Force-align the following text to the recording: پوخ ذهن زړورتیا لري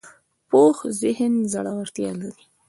پوخ 0.49 0.77
ذهن 1.01 1.33
زړورتیا 1.53 2.11
لري 2.21 2.43